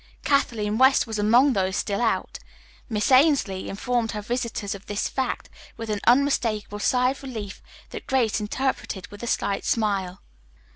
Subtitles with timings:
[0.23, 2.39] Kathleen West was among those still out.
[2.89, 8.07] Miss Ainslee informed her visitors of this fact with an unmistakable sigh of relief that
[8.07, 10.23] Grace interpreted with a slight smile.